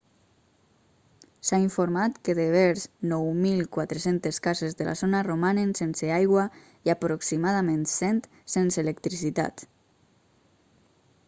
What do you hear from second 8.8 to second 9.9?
electricitat